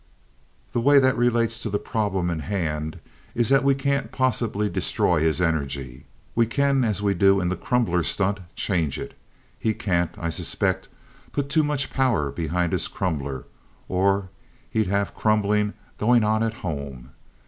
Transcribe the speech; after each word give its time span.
"The 0.73 0.81
way 0.81 0.97
that 0.97 1.15
relates 1.15 1.59
to 1.59 1.69
the 1.69 1.77
problem 1.77 2.31
in 2.31 2.39
hand, 2.39 2.99
is 3.35 3.49
that 3.49 3.63
we 3.63 3.75
can't 3.75 4.11
possibly 4.11 4.67
destroy 4.67 5.19
his 5.19 5.39
energy. 5.39 6.07
We 6.33 6.47
can, 6.47 6.83
as 6.83 7.03
we 7.03 7.13
do 7.13 7.39
in 7.39 7.49
the 7.49 7.55
crumbler 7.55 8.01
stunt, 8.01 8.39
change 8.55 8.97
it. 8.97 9.15
He 9.59 9.75
can't, 9.75 10.09
I 10.17 10.31
suspect, 10.31 10.87
put 11.33 11.49
too 11.51 11.63
much 11.63 11.91
power 11.93 12.31
behind 12.31 12.73
his 12.73 12.87
crumbler, 12.87 13.45
or 13.87 14.31
he'd 14.71 14.87
have 14.87 15.13
crumbling 15.13 15.73
going 15.99 16.23
on 16.23 16.41
at 16.41 16.55
home. 16.65 17.11